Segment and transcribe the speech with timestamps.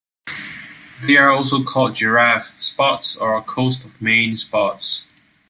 [1.05, 5.05] They are also called "giraffe spots" or "coast of Maine spots".